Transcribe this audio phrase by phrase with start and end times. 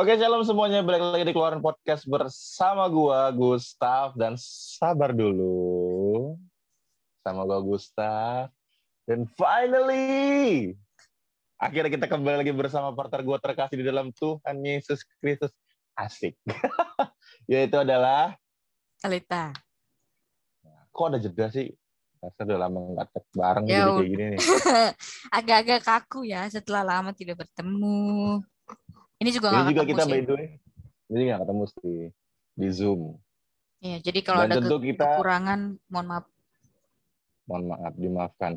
[0.00, 0.80] Oke, shalom semuanya.
[0.80, 4.16] Balik lagi di Keluaran Podcast bersama gua, Gustaf.
[4.16, 6.40] Dan sabar dulu.
[7.20, 8.48] Sama gua, Gustaf.
[9.04, 10.72] Dan finally,
[11.60, 15.52] akhirnya kita kembali lagi bersama partner gua terkasih di dalam Tuhan Yesus Kristus.
[15.92, 16.32] Asik.
[17.52, 18.32] Yaitu adalah...
[19.04, 19.52] Alita.
[20.96, 21.76] Kok ada jeda sih?
[22.24, 24.40] Rasa udah lama nggak tag bareng Ya jadi kayak gini nih.
[25.44, 28.40] Agak-agak kaku ya setelah lama tidak bertemu.
[29.20, 30.10] Ini juga Ini juga kita sih.
[30.10, 30.46] by the way.
[31.06, 31.98] Jadi nggak ketemu sih
[32.54, 33.00] di Zoom.
[33.80, 36.26] Iya, jadi kalau Dan ada tentu ke- kita- kekurangan, mohon maaf.
[37.44, 38.52] mohon maaf dimaafkan.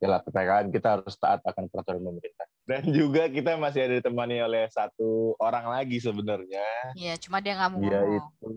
[0.00, 2.46] ya lah PPKM kita harus taat akan peraturan pemerintah.
[2.64, 6.64] Dan juga kita masih ada ditemani oleh satu orang lagi sebenarnya.
[6.94, 8.48] Iya, cuma dia nggak mau Dia itu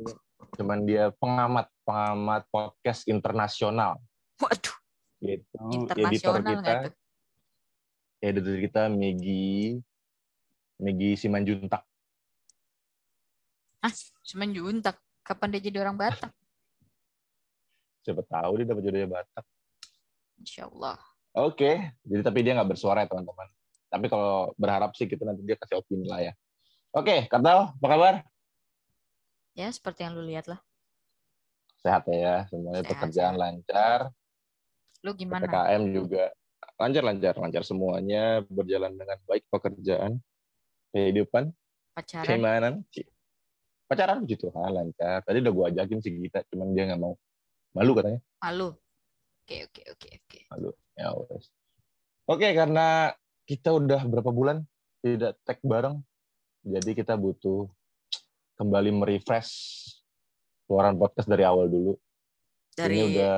[0.55, 3.99] cuman dia pengamat pengamat podcast internasional
[4.39, 4.71] Waduh,
[5.19, 5.45] yaitu
[5.99, 6.89] editor internasional kita
[8.23, 9.83] editor kita Megi
[10.79, 11.83] Megi Simanjuntak.
[14.23, 15.01] Semenjuntak.
[15.25, 16.31] Kapan dia jadi orang Batak?
[18.05, 19.45] Siapa tahu dia dapat jodohnya Batak.
[20.39, 20.97] Insya Allah.
[21.35, 23.47] Oke, jadi tapi dia nggak bersuara ya teman-teman.
[23.89, 26.33] Tapi kalau berharap sih kita nanti dia kasih opini lah ya.
[26.93, 28.13] Oke, Katal, apa kabar?
[29.53, 30.61] Ya, seperti yang lu lihat lah.
[31.81, 33.41] Sehat ya, semuanya Sehat, pekerjaan sehat.
[33.41, 33.99] lancar,
[35.05, 35.47] Lu gimana?
[35.47, 36.23] PPKM juga
[36.79, 40.19] lancar lancar lancar semuanya berjalan dengan baik pekerjaan,
[40.89, 41.53] kehidupan,
[41.93, 42.25] Pacaran?
[42.25, 42.73] keimanan,
[43.85, 45.21] pacaran puji Tuhan lancar.
[45.25, 47.13] Tadi udah gue ajakin si Gita, cuman dia nggak mau,
[47.73, 48.19] malu katanya.
[48.41, 48.73] Malu?
[49.45, 50.39] Oke, oke, oke, oke.
[50.93, 51.49] Ya wes.
[52.29, 53.09] Oke, karena
[53.49, 54.61] kita udah berapa bulan
[55.01, 55.97] tidak tag bareng,
[56.61, 57.65] jadi kita butuh
[58.59, 59.51] kembali merefresh
[60.67, 61.97] keluaran podcast dari awal dulu.
[62.77, 63.35] Dari Ini udah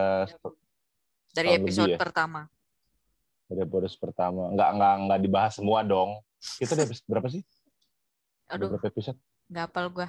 [1.32, 2.00] dari episode ya?
[2.02, 2.46] pertama.
[3.48, 4.52] dari podcast pertama.
[4.52, 6.20] Nggak nggak nggak dibahas semua dong.
[6.42, 7.42] Kita udah episode berapa sih?
[8.50, 9.18] Aduh, berapa episode?
[9.48, 10.08] nggak apal gua.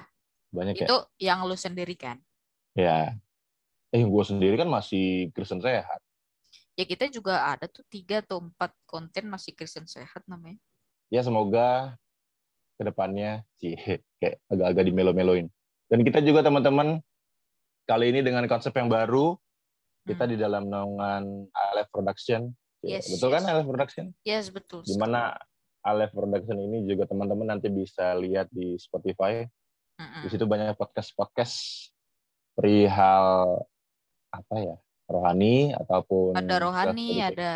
[0.49, 0.85] Banyak ya.
[0.87, 2.17] Itu yang lu sendiri kan?
[2.73, 3.17] Ya.
[3.91, 6.01] Eh, gue sendiri kan masih Kristen sehat.
[6.73, 10.57] Ya kita juga ada tuh tiga atau empat konten masih Kristen sehat namanya.
[11.13, 11.93] Ya semoga
[12.73, 13.77] ke depannya sih
[14.19, 15.45] kayak agak-agak dimelo-meloin.
[15.85, 16.97] Dan kita juga teman-teman
[17.85, 19.37] kali ini dengan konsep yang baru
[20.03, 20.31] kita Hmm.
[20.33, 22.49] di dalam naungan ALF Production.
[22.81, 23.49] Ya, Yes, betul kan yes.
[23.53, 24.05] ALF Production?
[24.25, 24.81] Yes, betul.
[24.83, 25.37] Di mana
[25.83, 29.43] ALF Production ini juga teman-teman nanti bisa lihat di Spotify.
[29.99, 30.23] Mm-mm.
[30.25, 31.55] Di situ banyak podcast-podcast
[32.55, 33.59] perihal
[34.33, 34.75] apa ya?
[35.03, 37.35] rohani ataupun Ada rohani, self-education.
[37.35, 37.51] ada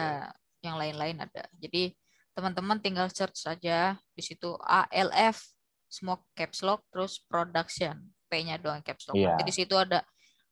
[0.62, 1.44] yang lain-lain ada.
[1.56, 1.96] Jadi
[2.36, 5.42] teman-teman tinggal search saja di situ ALF
[5.88, 7.96] semua caps lock terus production
[8.28, 9.16] P-nya doang caps lock.
[9.16, 9.34] Iya.
[9.34, 10.04] Nanti di situ ada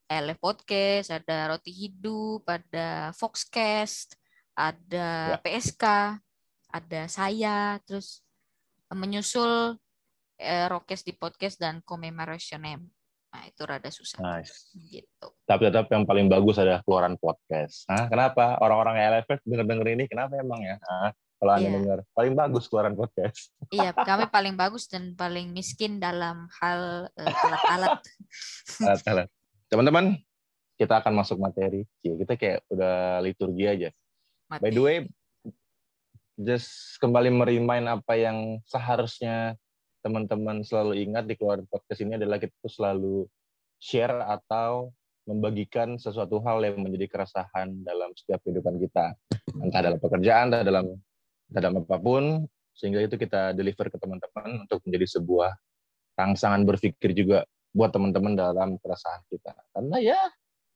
[0.07, 4.15] ALF podcast, ada roti hidup, ada Foxcast,
[4.55, 5.37] ada Ya.
[5.43, 5.83] PSK,
[6.75, 8.19] ada saya, terus
[8.91, 9.79] menyusul
[10.35, 12.83] eh, Rokes di podcast dan commemoration name.
[13.31, 14.71] Nah, itu rada susah Nice.
[14.75, 15.27] gitu.
[15.43, 17.83] Tapi tetap yang paling bagus adalah keluaran podcast.
[17.91, 18.55] Hah, kenapa?
[18.63, 20.79] Orang-orang LFF denger-denger ini, kenapa emang ya?
[20.87, 21.75] Hah, kalau Anda Iya.
[21.75, 23.51] dengar, paling bagus keluaran podcast.
[23.75, 27.99] Iya, kami paling bagus dan paling miskin dalam hal eh, alat-alat.
[28.87, 29.27] Alat-alat.
[29.67, 30.15] Teman-teman,
[30.79, 31.83] kita akan masuk materi.
[31.99, 33.89] Cie, Kita kayak udah liturgi aja.
[34.47, 34.97] By the way,
[36.35, 39.56] just kembali merimain apa yang seharusnya
[40.03, 43.16] teman-teman selalu ingat di keluaran podcast ini adalah kita tuh selalu
[43.79, 44.91] share atau
[45.25, 49.18] membagikan sesuatu hal yang menjadi keresahan dalam setiap kehidupan kita.
[49.57, 50.85] Entah dalam pekerjaan, entah dalam
[51.50, 52.46] entah dalam apa pun,
[52.78, 55.52] sehingga itu kita deliver ke teman-teman untuk menjadi sebuah
[56.13, 59.56] rangsangan berpikir juga buat teman-teman dalam keresahan kita.
[59.73, 60.22] Karena ya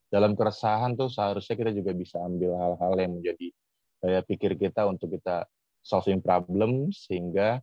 [0.09, 3.53] dalam keresahan tuh seharusnya kita juga bisa ambil hal-hal yang menjadi
[3.99, 5.47] daya pikir kita untuk kita
[5.83, 7.59] solving problem sehingga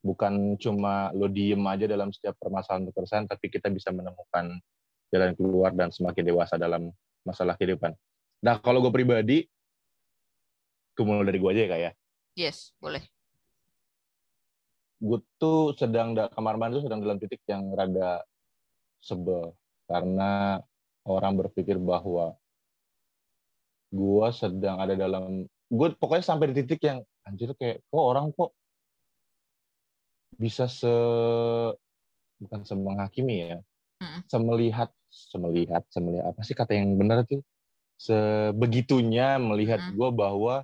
[0.00, 4.58] bukan cuma lo diem aja dalam setiap permasalahan keresahan tapi kita bisa menemukan
[5.12, 6.88] jalan keluar dan semakin dewasa dalam
[7.26, 7.92] masalah kehidupan.
[8.40, 9.44] Nah kalau gue pribadi,
[10.96, 11.90] gue mulai dari gue aja ya kak ya.
[12.38, 13.04] Yes, boleh.
[15.00, 18.24] Gue tuh sedang da- kemarin tuh sedang dalam titik yang rada
[19.00, 19.56] sebel
[19.88, 20.60] karena
[21.08, 22.36] orang berpikir bahwa
[23.90, 28.50] gue sedang ada dalam gue pokoknya sampai di titik yang anjir kayak kok orang kok
[30.34, 30.90] bisa se
[32.40, 33.58] bukan semenghakimi ya
[34.02, 34.20] Mm-mm.
[34.26, 37.44] semelihat semelihat semelihat apa sih kata yang benar tuh
[38.00, 39.94] sebegitunya melihat Mm-mm.
[39.94, 40.54] gue bahwa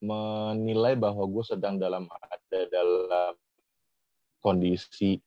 [0.00, 3.32] menilai bahwa gue sedang dalam ada dalam
[4.40, 5.20] kondisi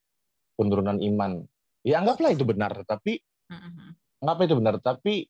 [0.57, 1.45] penurunan iman
[1.85, 3.95] ya anggaplah itu benar tapi Mm-mm.
[4.25, 5.29] ngapa itu benar tapi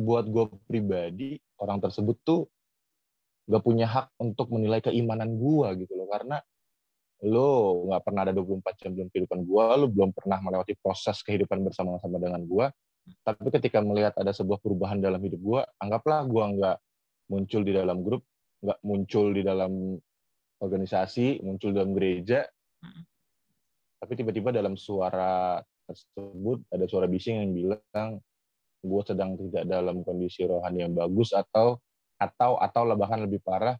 [0.00, 2.48] buat gue pribadi orang tersebut tuh
[3.50, 6.08] gak punya hak untuk menilai keimanan gue gitu loh.
[6.08, 6.40] Karena
[7.20, 11.60] lo nggak pernah ada 24 jam dalam kehidupan gue, lo belum pernah melewati proses kehidupan
[11.60, 12.66] bersama-sama dengan gue.
[13.20, 16.76] Tapi ketika melihat ada sebuah perubahan dalam hidup gue, anggaplah gue nggak
[17.28, 18.24] muncul di dalam grup,
[18.64, 20.00] nggak muncul di dalam
[20.60, 22.48] organisasi, muncul dalam gereja,
[24.00, 28.10] tapi tiba-tiba dalam suara tersebut ada suara bising yang bilang
[28.80, 31.76] gue sedang tidak dalam kondisi rohani yang bagus atau
[32.16, 33.76] atau atau bahkan lebih parah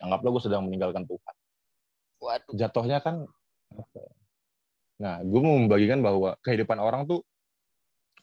[0.00, 1.34] anggaplah gue sedang meninggalkan Tuhan.
[2.18, 2.54] Waduh.
[2.56, 3.28] Jatuhnya kan
[4.98, 7.22] Nah, gue mau membagikan bahwa kehidupan orang tuh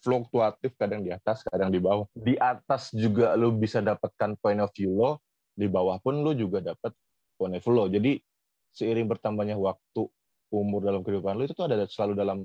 [0.04, 2.06] fluktuatif, kadang di atas, kadang di bawah.
[2.12, 5.24] Di atas juga lo bisa dapatkan point of view lo,
[5.56, 6.92] di bawah pun lo juga dapat
[7.40, 7.88] point of view lo.
[7.88, 8.20] Jadi
[8.76, 10.04] seiring bertambahnya waktu,
[10.52, 12.38] umur dalam kehidupan lo itu tuh ada selalu dalam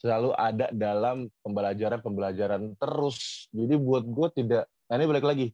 [0.00, 3.46] selalu ada dalam pembelajaran-pembelajaran terus.
[3.52, 5.46] Jadi buat gue tidak, nah ini balik lagi,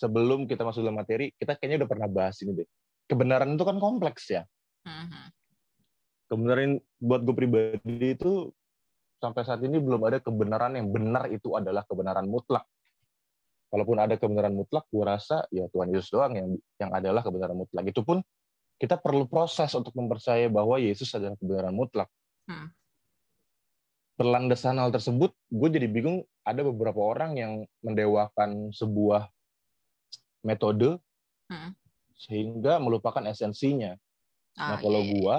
[0.00, 2.68] sebelum kita masuk dalam materi, kita kayaknya udah pernah bahas ini deh.
[3.04, 4.42] Kebenaran itu kan kompleks ya.
[4.88, 5.24] Mm-hmm.
[6.32, 8.48] Kebenaran buat gue pribadi itu
[9.20, 12.64] sampai saat ini belum ada kebenaran yang benar itu adalah kebenaran mutlak.
[13.70, 16.48] Kalaupun ada kebenaran mutlak, gue rasa ya Tuhan Yesus doang yang
[16.80, 17.84] yang adalah kebenaran mutlak.
[17.86, 18.24] Itu pun
[18.80, 22.08] kita perlu proses untuk mempercayai bahwa Yesus adalah kebenaran mutlak.
[22.48, 22.72] Hmm.
[24.20, 26.28] Perlandasan hal tersebut, gue jadi bingung.
[26.44, 29.32] Ada beberapa orang yang mendewakan sebuah
[30.44, 31.00] metode
[31.48, 31.72] hmm.
[32.20, 33.96] sehingga melupakan esensinya.
[34.60, 35.36] Ah, nah kalau iya, gue,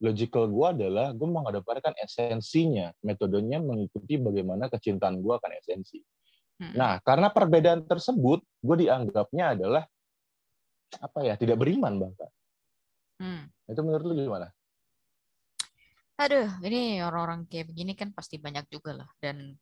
[0.00, 6.00] logical gue adalah gue menghadapkan esensinya, metodenya mengikuti bagaimana kecintaan gue akan esensi.
[6.56, 6.72] Hmm.
[6.72, 9.84] Nah karena perbedaan tersebut, gue dianggapnya adalah
[11.04, 12.32] apa ya tidak beriman bahkan.
[13.20, 13.44] Hmm.
[13.68, 14.48] Itu menurut lu gimana?
[16.20, 19.08] Aduh, ini orang-orang kayak begini kan pasti banyak juga lah.
[19.16, 19.56] Dan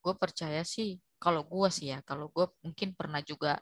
[0.00, 3.60] gue percaya sih kalau gue sih ya kalau gue mungkin pernah juga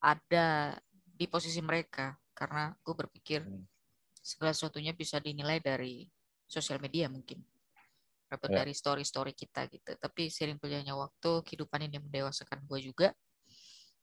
[0.00, 0.74] ada
[1.04, 3.68] di posisi mereka karena gue berpikir hmm.
[4.16, 6.08] segala sesuatunya bisa dinilai dari
[6.48, 7.44] sosial media mungkin
[8.32, 8.64] atau ya.
[8.64, 13.12] dari story-story kita gitu tapi sering berjalannya waktu kehidupan ini mendewasakan gue juga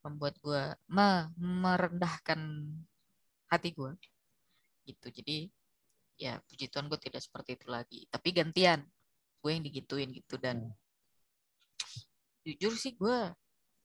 [0.05, 0.61] membuat gue
[0.93, 2.37] me merendahkan
[3.49, 3.91] hati gue
[4.85, 5.49] gitu jadi
[6.17, 7.99] ya puji Tuhan gue tidak seperti itu lagi.
[8.09, 8.81] Tapi gantian
[9.39, 10.35] gue yang digituin gitu.
[10.41, 10.75] Dan hmm.
[12.43, 13.31] jujur sih gue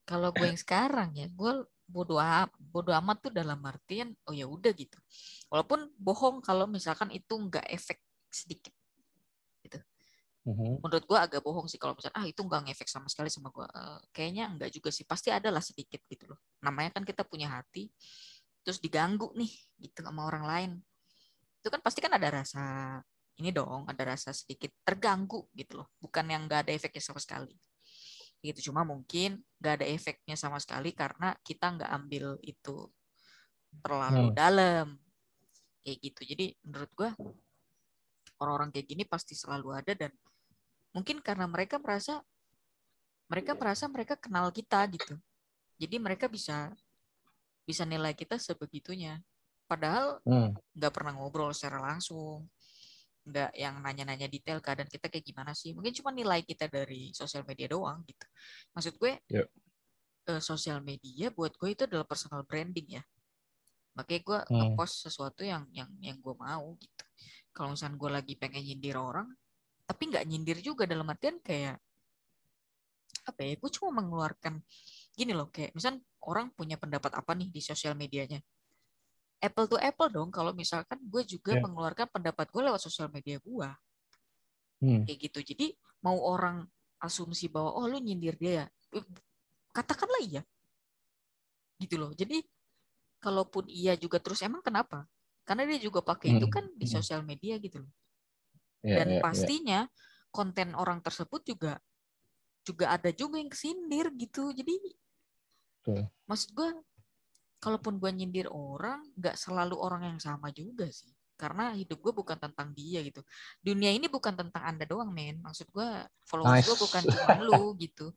[0.02, 1.52] kalau gue yang sekarang ya gue
[1.86, 2.18] bodoh
[2.56, 4.98] bodoh amat tuh dalam artian oh ya udah gitu.
[5.52, 8.00] Walaupun bohong kalau misalkan itu nggak efek
[8.32, 8.72] sedikit
[9.62, 9.78] gitu.
[10.42, 10.74] Uh-huh.
[10.82, 13.62] menurut gue agak bohong sih kalau misalnya ah itu nggak ngefek sama sekali sama gue
[13.62, 15.06] uh, kayaknya enggak juga sih.
[15.06, 16.40] Pasti ada lah sedikit gitu loh.
[16.64, 17.92] Namanya kan kita punya hati
[18.62, 19.50] terus diganggu nih
[19.82, 20.70] gitu sama orang lain
[21.62, 22.64] itu kan pasti kan ada rasa
[23.38, 25.88] ini dong ada rasa sedikit terganggu gitu loh.
[26.02, 27.54] Bukan yang nggak ada efeknya sama sekali.
[28.42, 32.90] Gitu cuma mungkin nggak ada efeknya sama sekali karena kita nggak ambil itu
[33.78, 34.36] terlalu hmm.
[34.36, 34.86] dalam.
[35.86, 36.20] Kayak gitu.
[36.34, 37.10] Jadi menurut gue
[38.42, 40.10] orang-orang kayak gini pasti selalu ada dan
[40.90, 42.18] mungkin karena mereka merasa
[43.30, 45.14] mereka merasa mereka kenal kita gitu.
[45.78, 46.74] Jadi mereka bisa
[47.62, 49.22] bisa nilai kita sebegitunya
[49.72, 50.52] padahal hmm.
[50.76, 50.96] nggak hmm.
[51.00, 52.44] pernah ngobrol secara langsung
[53.22, 57.46] nggak yang nanya-nanya detail keadaan kita kayak gimana sih mungkin cuma nilai kita dari sosial
[57.48, 58.26] media doang gitu
[58.76, 59.46] maksud gue yeah.
[60.28, 63.02] uh, sosial media buat gue itu adalah personal branding ya
[63.96, 64.52] makanya gue hmm.
[64.58, 67.04] ngepost sesuatu yang yang yang gue mau gitu
[67.54, 69.28] kalau misalnya gue lagi pengen nyindir orang
[69.86, 71.78] tapi nggak nyindir juga dalam artian kayak
[73.22, 74.58] apa ya gue cuma mengeluarkan
[75.14, 75.94] gini loh kayak misal
[76.26, 78.42] orang punya pendapat apa nih di sosial medianya
[79.42, 81.62] apple to apple dong kalau misalkan gue juga yeah.
[81.66, 83.68] mengeluarkan pendapat gue lewat sosial media gue
[84.86, 85.02] hmm.
[85.04, 85.74] kayak gitu jadi
[86.06, 86.62] mau orang
[87.02, 88.66] asumsi bahwa oh lu nyindir dia ya
[89.74, 90.42] katakanlah iya
[91.82, 92.38] gitu loh jadi
[93.18, 95.10] kalaupun iya juga terus emang kenapa
[95.42, 96.38] karena dia juga pakai hmm.
[96.38, 96.94] itu kan di hmm.
[96.94, 97.92] sosial media gitu loh
[98.86, 99.22] yeah, dan yeah, ya.
[99.22, 100.30] pastinya yeah.
[100.30, 101.82] konten orang tersebut juga
[102.62, 104.74] juga ada juga yang kesindir gitu jadi
[105.82, 106.06] okay.
[106.30, 106.68] maksud gue
[107.62, 111.14] kalaupun gue nyindir orang nggak selalu orang yang sama juga sih.
[111.38, 113.22] Karena hidup gue bukan tentang dia gitu.
[113.62, 115.38] Dunia ini bukan tentang anda doang men.
[115.38, 115.88] Maksud gue
[116.26, 116.66] followers nice.
[116.66, 118.10] gue bukan cuma lu gitu.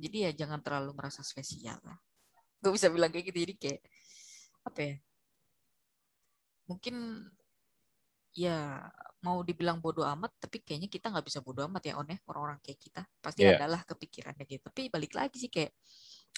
[0.00, 2.00] Jadi ya jangan terlalu merasa spesial lah.
[2.64, 3.38] Gue bisa bilang kayak gitu.
[3.44, 3.80] Jadi kayak
[4.64, 4.94] apa ya?
[6.68, 6.96] Mungkin
[8.32, 12.16] ya mau dibilang bodoh amat tapi kayaknya kita nggak bisa bodoh amat ya on ya.
[12.24, 13.02] Orang-orang kayak kita.
[13.20, 13.60] Pasti yeah.
[13.60, 14.64] adalah kepikirannya gitu.
[14.64, 15.76] Tapi balik lagi sih kayak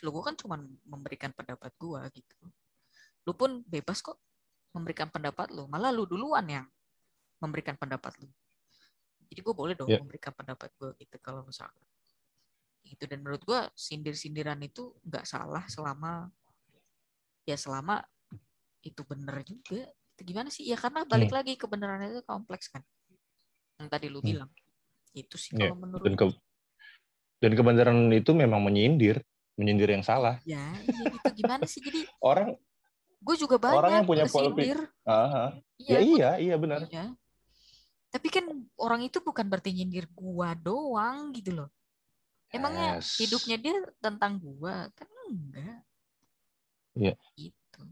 [0.01, 0.57] lu gue kan cuma
[0.89, 2.37] memberikan pendapat gue gitu
[3.29, 4.17] lu pun bebas kok
[4.73, 6.67] memberikan pendapat lu malah lu duluan yang
[7.43, 8.29] memberikan pendapat lu
[9.31, 10.01] jadi gue boleh dong yeah.
[10.03, 11.85] memberikan pendapat gue gitu kalau misalkan
[12.89, 16.33] itu dan menurut gue sindir-sindiran itu nggak salah selama
[17.45, 18.01] ya selama
[18.81, 19.85] itu benar juga
[20.21, 21.39] gimana sih ya karena balik hmm.
[21.41, 22.85] lagi kebenaran itu kompleks kan
[23.81, 24.29] yang tadi lu hmm.
[24.29, 24.51] bilang
[25.17, 25.69] itu sih iya.
[25.69, 25.81] kalau yeah.
[25.81, 26.25] menurut dan, ke,
[27.41, 29.21] dan kebenaran itu memang menyindir
[29.61, 32.57] menyindir yang salah ya iya gitu gimana sih jadi orang
[33.21, 37.13] gue juga banyak orang yang punya pola uh ya, ya iya iya benar iya.
[38.09, 38.49] tapi kan
[38.81, 41.69] orang itu bukan berarti nyindir gua doang gitu loh
[42.49, 43.21] emangnya yes.
[43.21, 45.85] hidupnya dia tentang gua kan enggak
[46.99, 47.15] Iya.
[47.39, 47.83] Gitu.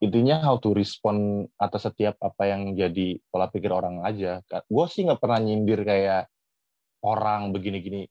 [0.00, 4.44] Intinya how to respond atas setiap apa yang jadi pola pikir orang aja.
[4.68, 6.28] Gue sih nggak pernah nyindir kayak
[7.04, 8.08] orang begini-gini.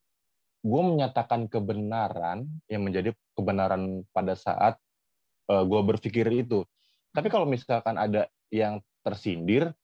[0.63, 4.79] Gue menyatakan kebenaran yang menjadi kebenaran pada saat
[5.51, 6.63] uh, eh, gue berpikir itu.
[7.13, 9.75] Tapi kalau misalkan ada yang tersindir,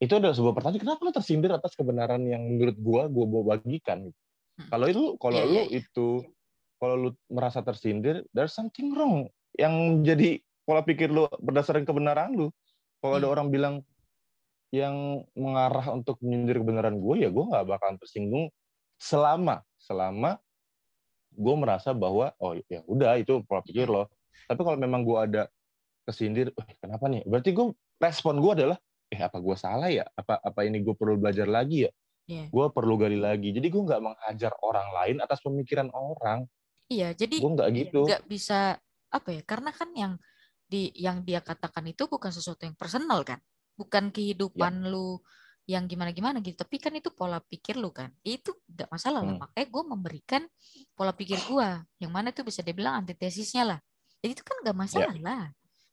[0.00, 0.82] itu adalah sebuah pertanyaan.
[0.84, 4.08] Kenapa lo tersindir atas kebenaran yang menurut gue gue mau bagikan?
[4.08, 4.68] Hmm.
[4.68, 5.80] Kalau itu, kalau yeah, lo yeah, yeah.
[5.80, 6.08] itu,
[6.76, 12.48] kalau lo merasa tersindir, there's something wrong yang jadi pola pikir lu berdasarkan kebenaran lu.
[13.00, 13.20] Kalau hmm.
[13.24, 13.74] ada orang bilang
[14.70, 18.46] yang mengarah untuk menyindir kebenaran gue, ya gue nggak bakalan tersinggung
[19.00, 20.36] selama selama
[21.32, 24.12] gue merasa bahwa oh ya udah itu pola pikir lo.
[24.46, 25.42] Tapi kalau memang gue ada
[26.04, 27.22] kesindir, eh, kenapa nih?
[27.24, 27.72] Berarti gue
[28.02, 28.78] respon gue adalah
[29.10, 30.04] eh apa gue salah ya?
[30.14, 31.92] Apa apa ini gue perlu belajar lagi ya?
[32.30, 32.46] Yeah.
[32.52, 33.50] Gue perlu gali lagi.
[33.50, 36.46] Jadi gue nggak menghajar orang lain atas pemikiran orang.
[36.90, 38.00] Iya, jadi gue nggak gitu.
[38.06, 38.78] Nggak bisa
[39.10, 40.12] apa ya karena kan yang
[40.70, 43.42] di yang dia katakan itu bukan sesuatu yang personal kan
[43.74, 44.90] bukan kehidupan ya.
[44.94, 45.18] lu
[45.70, 49.38] yang gimana gimana gitu tapi kan itu pola pikir lu kan itu nggak masalah lah
[49.38, 49.42] hmm.
[49.46, 50.42] makanya gue memberikan
[50.98, 51.68] pola pikir gue
[52.02, 53.78] yang mana itu bisa dibilang antitesisnya lah
[54.18, 54.80] jadi itu kan nggak ya.
[54.82, 55.40] masalah ya.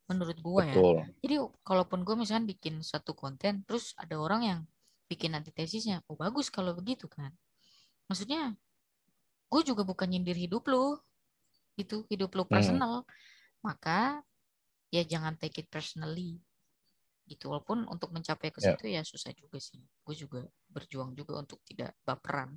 [0.10, 4.60] menurut gue ya jadi kalaupun gue misalnya bikin satu konten terus ada orang yang
[5.06, 7.30] bikin antitesisnya oh bagus kalau begitu kan
[8.10, 8.58] maksudnya
[9.48, 10.98] gue juga bukan nyindir hidup lu
[11.78, 12.52] itu hidup lu hmm.
[12.52, 13.10] personal hmm.
[13.62, 14.26] maka
[14.90, 16.42] ya jangan take it personally
[17.28, 17.52] gitu.
[17.52, 18.74] Walaupun untuk mencapai ke ya.
[18.74, 19.04] situ yeah.
[19.04, 19.84] ya susah juga sih.
[20.02, 20.42] Gue juga
[20.72, 22.56] berjuang juga untuk tidak baperan.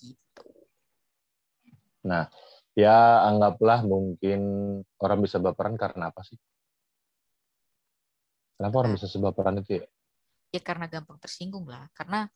[0.00, 0.48] Gitu.
[2.08, 2.32] Nah
[2.72, 4.40] ya anggaplah mungkin
[5.02, 6.40] orang bisa baperan karena apa sih?
[8.60, 9.84] Kenapa nah, orang bisa sebaperan itu ya?
[10.52, 11.88] Ya karena gampang tersinggung lah.
[11.96, 12.28] Karena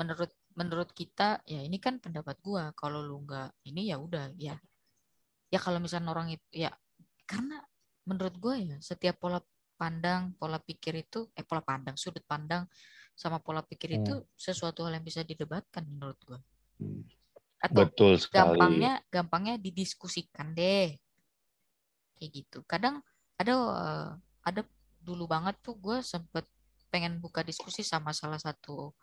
[0.00, 4.56] menurut menurut kita ya ini kan pendapat gue kalau lu nggak ini ya udah ya.
[5.52, 6.72] Ya kalau misalnya orang itu ya.
[7.28, 7.60] Karena
[8.08, 9.42] menurut gue ya setiap pola
[9.76, 12.64] pandang pola pikir itu eh pola pandang sudut pandang
[13.16, 13.98] sama pola pikir hmm.
[14.02, 16.40] itu sesuatu hal yang bisa didebatkan menurut gue
[17.56, 18.56] atau Betul sekali.
[18.56, 20.92] gampangnya gampangnya didiskusikan deh.
[22.16, 22.58] Kayak gitu.
[22.68, 23.00] Kadang
[23.36, 24.08] ada uh,
[24.44, 24.62] ada
[25.00, 26.44] dulu banget tuh gue sempet
[26.88, 28.94] pengen buka diskusi sama salah satu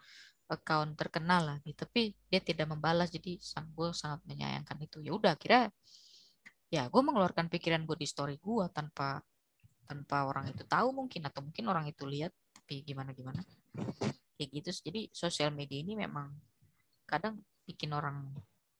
[0.51, 5.01] account terkenal lah gitu tapi dia tidak membalas jadi sang gue sangat menyayangkan itu.
[5.03, 5.69] Ya udah kira
[6.73, 9.21] ya gue mengeluarkan pikiran gue di story gue tanpa
[9.85, 13.41] tanpa orang itu tahu mungkin atau mungkin orang itu lihat tapi gimana gimana.
[14.37, 16.31] Kayak gitu jadi sosial media ini memang
[17.05, 18.31] kadang bikin orang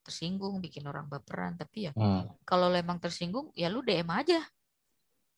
[0.04, 1.56] tersinggung bikin orang baperan.
[1.56, 2.44] Tapi ya hmm.
[2.48, 4.42] kalau emang tersinggung ya lu DM aja.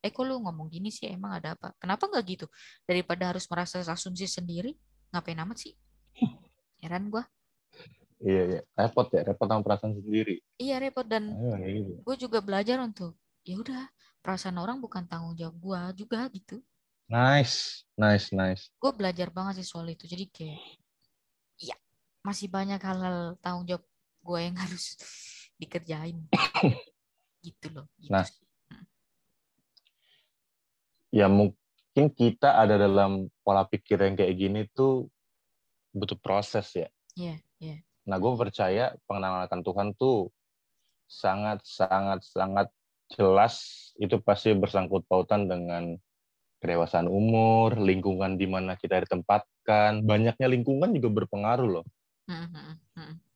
[0.05, 1.09] Eh kok lu ngomong gini sih?
[1.09, 1.73] Emang ada apa?
[1.81, 2.45] Kenapa nggak gitu?
[2.85, 4.77] Daripada harus merasa asumsi sendiri
[5.09, 5.73] ngapain amat sih?
[6.81, 7.25] Heran gue
[8.23, 8.61] Iya, iya.
[8.79, 10.39] Repot ya, repot sama perasaan sendiri.
[10.55, 11.03] Iya, repot.
[11.03, 11.93] Dan oh, gitu.
[11.99, 13.83] gue juga belajar untuk ya udah
[14.25, 16.57] perasaan orang bukan tanggung jawab gue juga gitu.
[17.05, 18.73] Nice, nice, nice.
[18.81, 20.09] Gue belajar banget sih soal itu.
[20.09, 20.57] Jadi kayak,
[21.61, 21.77] ya
[22.25, 23.85] masih banyak hal-hal tanggung jawab
[24.25, 24.97] gue yang harus
[25.61, 26.25] dikerjain.
[27.45, 27.85] gitu loh.
[28.01, 28.41] Gitu nah, sih.
[31.13, 35.05] Ya mungkin kita ada dalam pola pikir yang kayak gini tuh
[35.93, 36.89] butuh proses ya.
[37.13, 37.69] Iya, yeah, iya.
[37.77, 37.79] Yeah.
[38.05, 40.33] Nah, gue percaya pengenalan akan Tuhan tuh
[41.05, 42.67] sangat sangat sangat
[43.13, 43.55] jelas
[44.01, 45.95] itu pasti bersangkut pautan dengan
[46.59, 51.85] kedewasaan umur, lingkungan di mana kita ditempatkan, banyaknya lingkungan juga berpengaruh loh.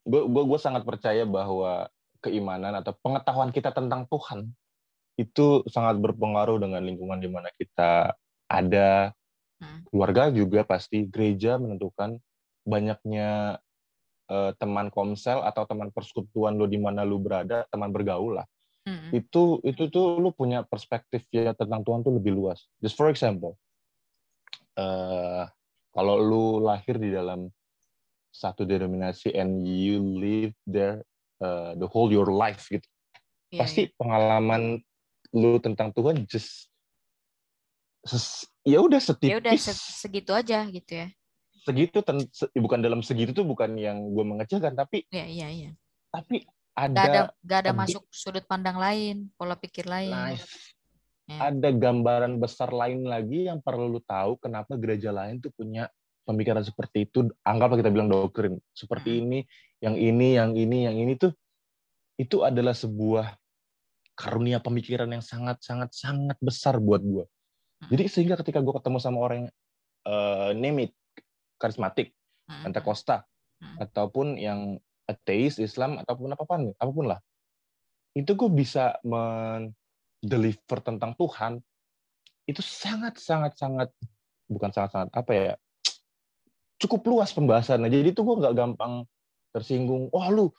[0.09, 1.85] Gue gue gue sangat percaya bahwa
[2.25, 4.49] keimanan atau pengetahuan kita tentang Tuhan
[5.19, 8.15] itu sangat berpengaruh dengan lingkungan di mana kita
[8.47, 9.11] ada.
[9.59, 9.79] Mm.
[9.91, 12.17] Keluarga juga pasti, gereja menentukan
[12.63, 13.59] banyaknya
[14.31, 18.47] uh, teman komsel atau teman persekutuan lo di mana lo berada, teman bergaul lah.
[18.89, 19.12] Mm-hmm.
[19.13, 22.65] Itu itu tuh lu punya perspektif ya tentang Tuhan tuh lebih luas.
[22.81, 23.53] Just for example,
[24.81, 25.46] uh,
[25.93, 27.53] kalau lu lahir di dalam
[28.34, 31.05] satu denominasi and you live there
[31.41, 32.86] uh, the whole your life gitu,
[33.53, 33.93] yeah, pasti yeah.
[33.98, 34.81] pengalaman
[35.38, 36.69] lu tentang Tuhan just
[38.65, 39.29] ya udah setipis.
[39.29, 39.53] Ya udah
[40.01, 41.08] segitu aja gitu ya
[41.63, 45.72] segitu ten, se, bukan dalam segitu tuh bukan yang gue mengecilkan tapi iya iya iya
[46.10, 46.48] tapi
[46.88, 50.48] ada gak ada gak ada masuk sudut pandang lain pola pikir lain nice
[51.27, 51.51] yeah.
[51.51, 55.91] ada gambaran besar lain lagi yang perlu lu tahu kenapa gereja lain tuh punya
[56.29, 57.25] pemikiran seperti itu.
[57.41, 59.21] Anggaplah kita bilang doktrin seperti hmm.
[59.25, 59.39] ini,
[59.81, 61.33] yang ini, yang ini, yang ini tuh
[62.21, 63.33] itu adalah sebuah
[64.13, 67.25] karunia pemikiran yang sangat sangat sangat besar buat gue.
[67.25, 67.89] Hmm.
[67.89, 69.50] Jadi sehingga ketika gue ketemu sama orang yang
[70.05, 70.93] uh, name it,
[71.57, 72.13] karismatik.
[72.50, 73.29] Pentakosta,
[73.62, 73.77] hmm.
[73.77, 77.20] ataupun yang ateis, Islam, ataupun apa pun, apa pun lah,
[78.13, 81.58] itu gue bisa mendeliver tentang Tuhan
[82.50, 83.89] itu sangat sangat sangat
[84.50, 85.54] bukan sangat sangat apa ya
[86.80, 87.92] cukup luas pembahasannya.
[87.92, 89.06] Jadi itu gue nggak gampang
[89.54, 90.50] tersinggung wah lu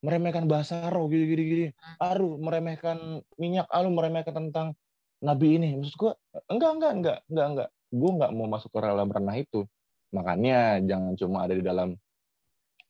[0.00, 1.66] meremehkan bahasa roh gini gini gini.
[2.02, 4.74] Aru meremehkan minyak alu meremehkan tentang
[5.22, 5.78] nabi ini.
[5.78, 6.12] Maksud gue
[6.50, 7.68] enggak enggak enggak enggak enggak.
[7.94, 9.62] Gue nggak mau masuk ke dalam ranah itu.
[10.10, 11.94] Makanya jangan cuma ada di dalam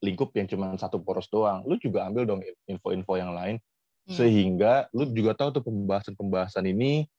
[0.07, 3.59] lingkup yang cuma satu poros doang lu juga ambil dong info-info yang lain
[4.07, 4.15] Hmm.
[4.15, 7.11] sehingga lu juga tahu tuh pembahasan-pembahasan ini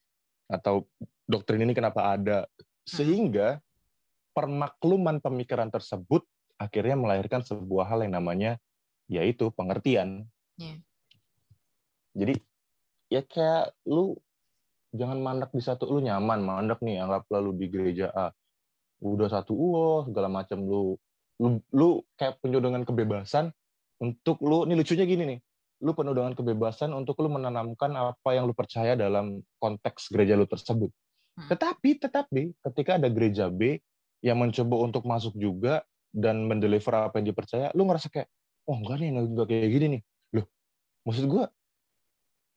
[0.47, 0.87] atau
[1.27, 2.63] doktrin ini kenapa ada hmm.
[2.87, 3.59] sehingga
[4.31, 6.23] permakluman pemikiran tersebut
[6.55, 8.55] akhirnya melahirkan sebuah hal yang namanya
[9.11, 10.31] yaitu pengertian.
[10.55, 10.79] Yeah.
[12.15, 12.33] Jadi
[13.11, 14.15] ya kayak lu
[14.95, 18.31] jangan mandek di satu lu nyaman mandek nih anggap lalu di gereja A
[19.03, 20.97] udah satu uo segala macam lu
[21.37, 23.53] lu lu kayak penuh dengan kebebasan
[24.01, 25.39] untuk lu ini lucunya gini nih
[25.81, 30.49] lu penuh dengan kebebasan untuk lu menanamkan apa yang lu percaya dalam konteks gereja lu
[30.49, 30.89] tersebut.
[31.37, 31.49] Hmm.
[31.53, 33.77] Tetapi, tetapi ketika ada gereja B
[34.25, 38.25] yang mencoba untuk masuk juga dan mendeliver apa yang dipercaya, lu ngerasa kayak,
[38.65, 40.01] oh enggak nih, enggak kayak gini nih.
[40.33, 40.45] Loh,
[41.05, 41.43] maksud gue,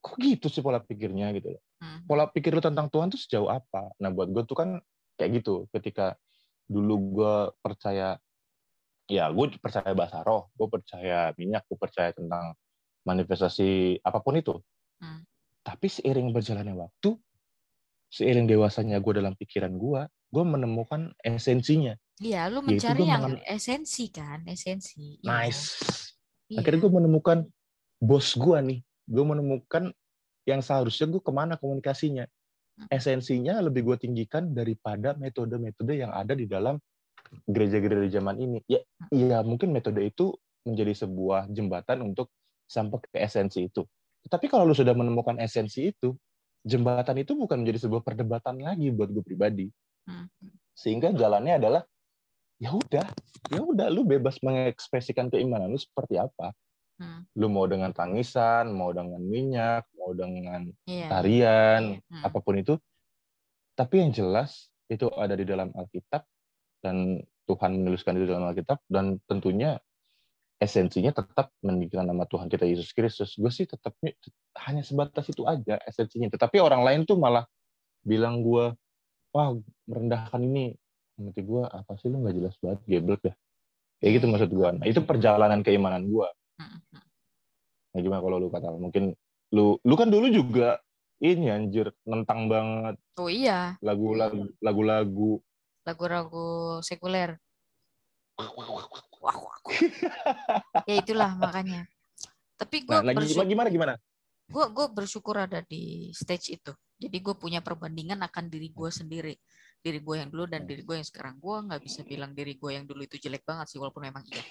[0.01, 1.61] kok gitu sih pola pikirnya gitu loh.
[1.77, 2.01] Hmm.
[2.09, 3.93] Pola pikir lu tentang Tuhan tuh sejauh apa?
[4.01, 4.81] Nah buat gue tuh kan
[5.21, 5.69] kayak gitu.
[5.69, 6.17] Ketika
[6.65, 8.17] dulu gue percaya,
[9.11, 12.55] ya gue percaya bahasa roh, gue percaya minyak, gue percaya tentang
[13.03, 14.55] manifestasi apa pun itu.
[15.03, 15.27] Hmm.
[15.67, 17.19] Tapi seiring berjalannya waktu,
[18.07, 21.91] seiring dewasanya gue dalam pikiran gue, gue menemukan esensinya.
[22.21, 23.43] Iya, lu mencari yang mengen...
[23.43, 25.19] esensi kan, esensi.
[25.19, 25.27] Iya.
[25.27, 25.63] Nice.
[26.47, 26.63] Iya.
[26.63, 27.37] Akhirnya gue menemukan
[27.99, 28.79] bos gue nih.
[29.11, 29.91] Gue menemukan
[30.47, 32.23] yang seharusnya gue ke mana komunikasinya.
[32.77, 32.87] Hmm.
[32.93, 36.79] Esensinya lebih gue tinggikan daripada metode-metode yang ada di dalam
[37.47, 38.59] gereja-gereja zaman ini.
[38.67, 39.09] Ya, hmm.
[39.11, 40.35] iya mungkin metode itu
[40.67, 42.29] menjadi sebuah jembatan untuk
[42.69, 43.83] sampai ke esensi itu.
[44.29, 46.13] Tapi kalau lu sudah menemukan esensi itu,
[46.61, 49.67] jembatan itu bukan menjadi sebuah perdebatan lagi buat gue pribadi.
[50.05, 50.29] Hmm.
[50.77, 51.81] Sehingga jalannya adalah
[52.61, 53.05] ya udah,
[53.49, 56.53] ya udah lu bebas mengekspresikan keimanan lu seperti apa.
[57.01, 57.25] Hmm.
[57.33, 61.09] Lu mau dengan tangisan, mau dengan minyak, mau dengan yeah.
[61.09, 62.21] tarian, yeah.
[62.21, 62.23] Hmm.
[62.29, 62.77] apa pun itu.
[63.73, 66.21] Tapi yang jelas itu ada di dalam Alkitab
[66.81, 69.77] dan Tuhan menuliskan itu dalam Alkitab dan tentunya
[70.61, 73.33] esensinya tetap meninggikan nama Tuhan kita Yesus Kristus.
[73.33, 73.97] Gue sih tetap
[74.69, 76.29] hanya sebatas itu aja esensinya.
[76.29, 77.49] Tetapi orang lain tuh malah
[78.05, 78.69] bilang gue,
[79.33, 79.49] wah
[79.89, 80.77] merendahkan ini.
[81.17, 83.35] Nanti gue apa sih lu nggak jelas banget, geblek dah.
[84.01, 84.69] Kayak gitu maksud gue.
[84.77, 86.27] Nah itu perjalanan keimanan gue.
[87.91, 88.69] Nah gimana kalau lu kata?
[88.69, 89.17] Mungkin
[89.57, 90.77] lu, lu kan dulu juga
[91.21, 93.01] ini anjir nentang banget.
[93.17, 93.77] Oh iya.
[93.81, 95.41] Lagu-lagu, lagu-lagu.
[95.87, 97.37] Lagu-lagu sekuler.
[98.37, 98.49] Wah,
[99.21, 99.57] wah,
[100.89, 101.85] ya itulah makanya.
[102.57, 103.93] Tapi gue nah, bersyukur, gimana gimana?
[104.49, 106.73] Gue gue bersyukur ada di stage itu.
[106.97, 109.33] Jadi gue punya perbandingan akan diri gue sendiri.
[109.81, 111.37] Diri gue yang dulu dan diri gue yang sekarang.
[111.37, 114.41] Gue nggak bisa bilang diri gue yang dulu itu jelek banget sih walaupun memang iya.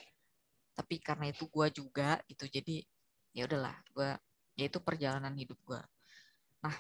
[0.74, 2.82] Tapi karena itu gue juga gitu jadi
[3.34, 4.10] ya udahlah gue
[4.58, 5.80] ya itu perjalanan hidup gue
[6.60, 6.76] nah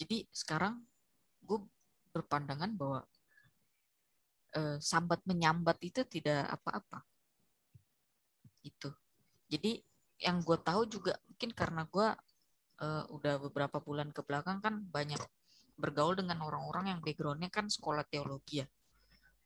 [0.00, 0.80] jadi sekarang
[1.44, 1.58] gue
[2.10, 3.00] berpandangan bahwa
[4.54, 7.02] eh, sambat menyambat itu tidak apa-apa
[8.66, 8.90] itu
[9.50, 9.80] jadi
[10.20, 12.08] yang gue tahu juga mungkin karena gue
[12.84, 15.20] uh, udah beberapa bulan ke belakang kan banyak
[15.80, 18.66] bergaul dengan orang-orang yang backgroundnya kan sekolah teologi ya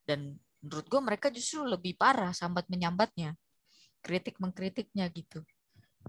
[0.03, 3.39] dan menurut gue mereka justru lebih parah sambat menyambatnya
[4.03, 5.41] kritik mengkritiknya gitu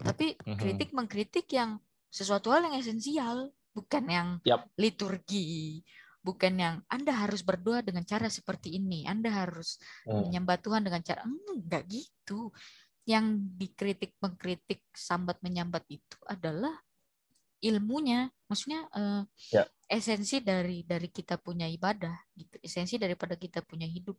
[0.03, 0.59] tapi mhm.
[0.59, 1.79] kritik mengkritik yang
[2.11, 4.67] sesuatu hal yang esensial bukan yang yep.
[4.77, 5.81] liturgi
[6.27, 10.27] bukan yang Anda harus berdoa dengan cara seperti ini, Anda harus hmm.
[10.27, 12.51] menyembah Tuhan dengan cara enggak gitu.
[13.07, 16.75] Yang dikritik mengkritik sambat menyambat itu adalah
[17.63, 19.23] ilmunya, maksudnya uh,
[19.55, 19.63] ya.
[19.87, 24.19] esensi dari dari kita punya ibadah gitu, esensi daripada kita punya hidup.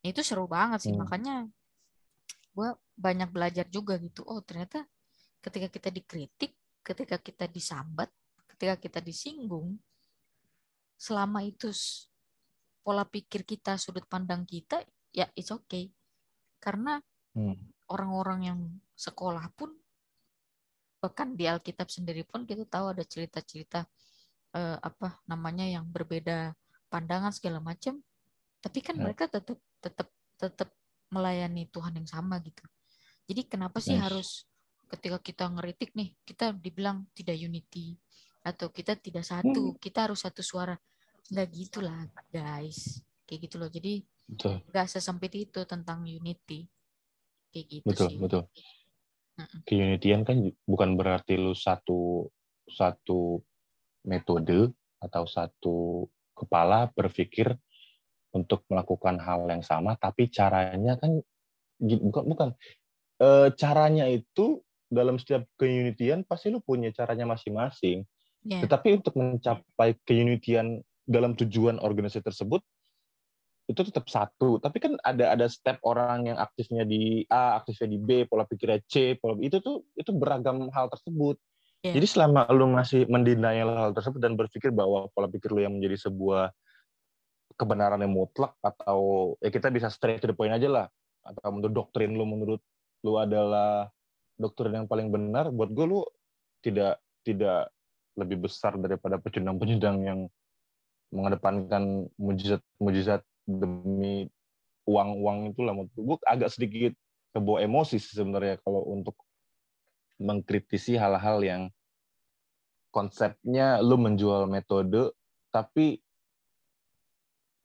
[0.00, 1.04] Itu seru banget sih, hmm.
[1.04, 1.44] makanya
[2.56, 4.24] gue banyak belajar juga gitu.
[4.24, 4.88] Oh ternyata
[5.44, 8.08] ketika kita dikritik, ketika kita disambat,
[8.56, 9.76] ketika kita disinggung,
[10.98, 11.70] selama itu
[12.82, 14.82] pola pikir kita, sudut pandang kita,
[15.14, 15.88] ya it's okay.
[16.58, 16.98] Karena
[17.38, 17.86] hmm.
[17.94, 18.60] orang-orang yang
[18.98, 19.70] sekolah pun,
[20.98, 23.86] bahkan di Alkitab sendiri pun kita tahu ada cerita-cerita
[24.54, 26.54] uh, apa namanya yang berbeda
[26.90, 28.00] pandangan segala macam
[28.58, 29.02] tapi kan ya.
[29.06, 30.08] mereka tetap tetap
[30.38, 30.68] tetap
[31.14, 32.64] melayani Tuhan yang sama gitu
[33.30, 34.02] jadi kenapa sih yes.
[34.02, 34.28] harus
[34.88, 37.94] ketika kita ngeritik nih kita dibilang tidak unity
[38.48, 39.78] atau kita tidak satu hmm.
[39.78, 40.74] kita harus satu suara.
[41.28, 43.04] Nggak gitulah guys.
[43.28, 43.68] Kayak gitu loh.
[43.68, 44.00] Jadi
[44.72, 46.64] nggak sesempit itu tentang unity.
[47.52, 48.16] Kayak gitu betul sih.
[48.16, 48.42] betul.
[49.68, 52.26] Keunitian kan bukan berarti lu satu
[52.66, 53.38] satu
[54.08, 55.76] metode atau satu
[56.34, 57.54] kepala berpikir
[58.34, 61.20] untuk melakukan hal yang sama tapi caranya kan
[61.78, 62.48] bukan bukan.
[63.18, 68.08] E, caranya itu dalam setiap keunitian pasti lu punya caranya masing-masing
[68.44, 68.62] yeah.
[68.62, 72.60] tetapi untuk mencapai keunitian dalam tujuan organisasi tersebut
[73.68, 77.98] itu tetap satu tapi kan ada ada step orang yang aktifnya di A aktifnya di
[78.00, 81.36] B pola pikirnya C pola itu tuh itu beragam hal tersebut
[81.84, 81.92] yeah.
[81.92, 86.08] jadi selama lu masih mendenial hal tersebut dan berpikir bahwa pola pikir lu yang menjadi
[86.08, 86.48] sebuah
[87.60, 90.86] kebenaran yang mutlak atau ya kita bisa straight to the point aja lah
[91.28, 92.64] atau menurut doktrin lu menurut
[93.04, 93.90] lu adalah
[94.38, 96.00] doktrin yang paling benar buat gue lu
[96.64, 97.68] tidak tidak
[98.18, 100.20] lebih besar daripada pecundang-pecundang yang
[101.14, 104.28] mengedepankan mujizat-mujizat demi
[104.84, 106.92] uang-uang itu lah gue agak sedikit
[107.32, 109.16] kebawa emosi sebenarnya kalau untuk
[110.18, 111.62] mengkritisi hal-hal yang
[112.90, 115.14] konsepnya lu menjual metode
[115.54, 116.02] tapi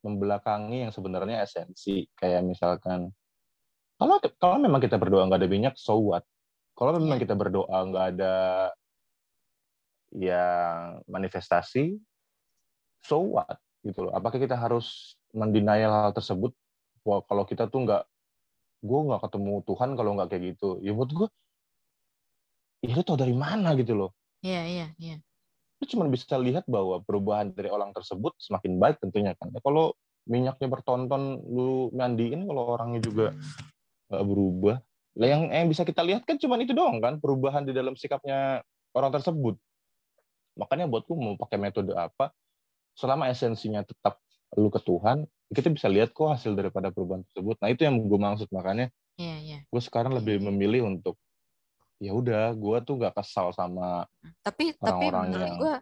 [0.04, 2.04] membelakangi yang sebenarnya esensi.
[2.12, 3.10] Kayak misalkan
[3.96, 6.24] kalau kalau memang kita berdoa nggak ada minyak so what?
[6.76, 7.24] Kalau memang iya.
[7.24, 8.34] kita berdoa nggak ada
[10.14, 11.98] yang manifestasi
[13.04, 14.12] so what gitu loh.
[14.16, 16.54] Apakah kita harus mendenial hal tersebut?
[17.04, 18.02] Wah, kalau kita tuh nggak
[18.84, 20.80] gue nggak ketemu Tuhan kalau nggak kayak gitu.
[20.80, 21.28] Ya buat gue
[22.84, 24.10] ya lu tau dari mana gitu loh.
[24.40, 25.16] Iya iya iya.
[25.80, 29.52] Lu cuma bisa lihat bahwa perubahan dari orang tersebut semakin baik tentunya kan.
[29.52, 29.92] Ya, kalau
[30.24, 33.36] minyaknya bertonton lu mandiin kalau orangnya juga
[34.08, 34.76] nggak berubah.
[35.14, 38.64] Lah yang yang bisa kita lihat kan cuma itu doang kan perubahan di dalam sikapnya
[38.96, 39.60] orang tersebut
[40.54, 42.30] makanya buatku mau pakai metode apa?
[42.94, 44.22] Selama esensinya tetap
[44.54, 47.56] lu ke Tuhan kita bisa lihat kok hasil daripada perubahan tersebut.
[47.62, 48.48] Nah itu yang gue maksud.
[48.50, 48.90] Makanya
[49.20, 49.60] yeah, yeah.
[49.66, 51.14] gue sekarang lebih memilih untuk
[52.02, 54.04] ya udah gue tuh gak kesal sama
[54.42, 55.58] tapi orang -orang tapi menurut yang...
[55.62, 55.74] gue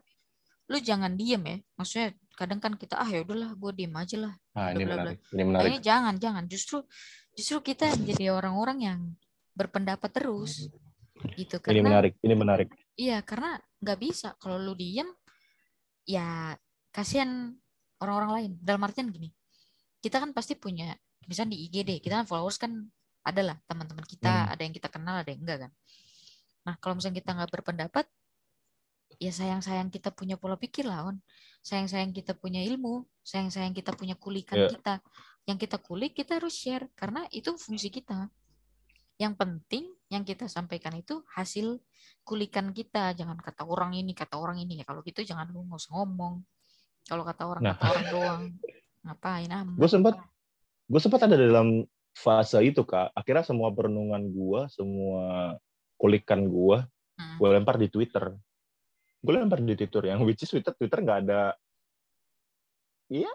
[0.70, 1.56] lu jangan diem ya.
[1.76, 4.34] Maksudnya kadang kan kita ah ya udahlah gue diem aja lah.
[4.56, 5.18] Nah, ini, menarik.
[5.32, 5.68] ini menarik.
[5.68, 6.44] Ini jangan jangan.
[6.48, 6.78] Justru
[7.36, 9.00] justru kita jadi orang-orang yang
[9.56, 10.68] berpendapat terus.
[11.38, 15.08] Gitu karena ini menarik ini menarik iya karena nggak bisa kalau lu diem
[16.06, 16.56] ya
[16.92, 17.56] kasihan
[18.02, 18.52] orang-orang lain.
[18.58, 19.30] Dalam artian gini,
[20.02, 20.92] kita kan pasti punya,
[21.30, 22.74] misalnya di IGD, kita kan followers kan
[23.22, 24.52] adalah teman-teman kita, hmm.
[24.52, 25.72] ada yang kita kenal, ada yang enggak kan.
[26.66, 28.06] Nah, kalau misalnya kita nggak berpendapat,
[29.22, 31.16] ya sayang-sayang kita punya pola pikir lah, on.
[31.62, 34.70] Sayang-sayang kita punya ilmu, sayang-sayang kita punya kulikan yeah.
[34.70, 34.94] kita.
[35.46, 38.26] Yang kita kulik, kita harus share, karena itu fungsi kita.
[39.18, 41.80] Yang penting yang kita sampaikan itu hasil
[42.20, 43.16] kulikan kita.
[43.16, 44.78] Jangan kata orang ini, kata orang ini.
[44.80, 46.44] Ya kalau gitu jangan lu nggak usah ngomong.
[47.08, 47.74] Kalau kata orang nah.
[47.74, 48.42] kata orang doang.
[49.02, 49.76] Ngapain amat.
[49.80, 50.14] Gue sempat
[50.86, 53.16] gue sempat ada dalam fase itu kak.
[53.16, 55.56] Akhirnya semua perenungan gue, semua
[55.96, 56.84] kulikan gue,
[57.16, 57.36] hmm.
[57.40, 58.36] gue lempar di Twitter.
[59.24, 61.56] Gue lempar di Twitter yang which is Twitter Twitter nggak ada
[63.12, 63.28] Iya,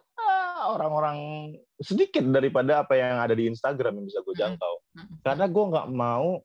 [0.73, 4.41] orang-orang sedikit daripada apa yang ada di Instagram yang bisa gue hmm.
[4.41, 4.75] jangkau.
[4.97, 5.15] Hmm.
[5.21, 6.41] Karena gue nggak mau,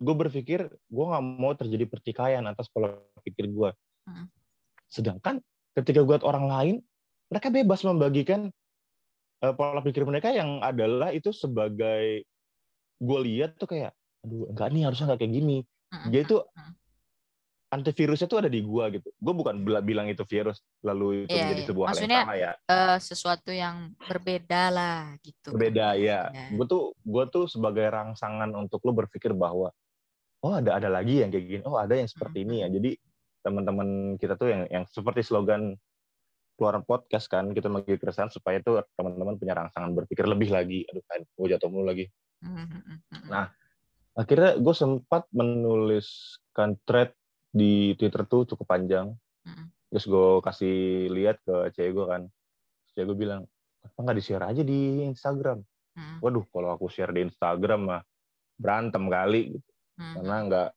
[0.00, 3.70] gue berpikir gue nggak mau terjadi pertikaian atas pola pikir gue.
[4.08, 4.26] Hmm.
[4.88, 5.44] Sedangkan
[5.76, 6.76] ketika gue orang lain
[7.30, 8.50] mereka bebas membagikan
[9.44, 12.24] uh, pola pikir mereka yang adalah itu sebagai
[13.00, 15.58] gue lihat tuh kayak aduh enggak nih harusnya enggak kayak gini
[16.12, 16.36] dia itu
[17.70, 21.62] antivirusnya tuh ada di gue gitu gue bukan bilang itu virus lalu itu yeah, menjadi
[21.62, 21.68] yeah.
[21.70, 23.76] sebuah hal yang sama ya uh, sesuatu yang
[24.10, 26.50] berbeda lah gitu berbeda ya yeah.
[26.50, 29.70] gue tuh gue tuh sebagai rangsangan untuk lo berpikir bahwa
[30.40, 31.62] oh ada ada lagi yang kayak gini.
[31.68, 32.68] Oh ada yang seperti ini ya.
[32.72, 32.96] Jadi
[33.40, 35.76] teman-teman kita tuh yang yang seperti slogan
[36.56, 40.84] keluaran podcast kan kita bagi keresahan supaya tuh teman-teman punya rangsangan berpikir lebih lagi.
[40.92, 42.04] Aduh kan gue jatuh mulu lagi.
[43.28, 43.48] Nah
[44.16, 47.16] akhirnya gue sempat menuliskan thread
[47.50, 49.12] di Twitter tuh cukup panjang.
[49.90, 50.76] Terus gue kasih
[51.10, 52.22] lihat ke cewek gue kan.
[52.92, 53.42] Cewek gue bilang
[53.80, 55.64] apa nggak di share aja di Instagram?
[56.20, 58.02] Waduh kalau aku share di Instagram mah
[58.60, 59.69] berantem kali gitu
[60.00, 60.68] karena nggak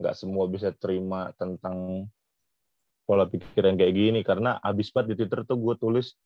[0.00, 2.08] nggak semua bisa terima tentang
[3.04, 4.20] pola pikir yang kayak gini.
[4.24, 6.16] Karena abis banget di Twitter tuh gue tulis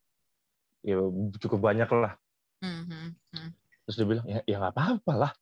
[0.85, 1.01] ya
[1.41, 2.15] cukup banyak lah.
[2.65, 3.51] Mm-hmm.
[3.85, 5.33] terus dia bilang ya ya nggak apa-apa lah.